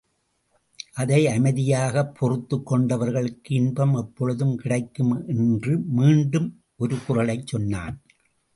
அதை 0.93 1.27
அமைதியாகப் 1.27 2.15
பொறுத்துக் 2.15 2.73
கொண்டவர்களுக்கு 2.73 3.53
இன்பம் 3.53 3.93
எப்பொழுதும் 3.93 4.55
கிடைக்கும் 4.57 5.27
என்று 5.27 5.79
மீண்டும் 5.79 6.63
ஒரு 6.75 6.97
குறளைச் 7.07 7.47
சொன்னான். 7.47 8.01